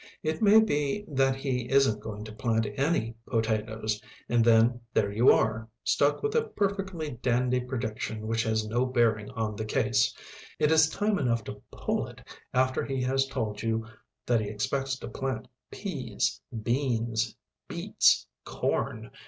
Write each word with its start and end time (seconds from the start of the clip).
It 0.23 0.41
may 0.41 0.59
be 0.59 1.05
that 1.09 1.35
he 1.35 1.69
isn't 1.69 1.99
going 1.99 2.23
to 2.23 2.31
plant 2.33 2.65
any 2.75 3.13
potatoes, 3.27 4.01
and 4.27 4.43
then 4.43 4.81
there 4.95 5.11
you 5.11 5.31
are, 5.31 5.69
stuck 5.83 6.23
with 6.23 6.33
a 6.33 6.41
perfectly 6.45 7.11
dandy 7.21 7.59
prediction 7.59 8.25
which 8.25 8.41
has 8.41 8.67
no 8.67 8.83
bearing 8.87 9.29
on 9.29 9.55
the 9.55 9.63
case. 9.63 10.11
It 10.57 10.71
is 10.71 10.89
time 10.89 11.19
enough 11.19 11.43
to 11.43 11.61
pull 11.69 12.07
it 12.07 12.23
after 12.51 12.83
he 12.83 13.03
has 13.03 13.27
told 13.27 13.61
you 13.61 13.85
that 14.25 14.41
he 14.41 14.49
expects 14.49 14.97
to 14.97 15.07
plant 15.07 15.47
peas, 15.69 16.41
beans, 16.63 17.35
beets, 17.67 18.25
corn. 18.43 19.11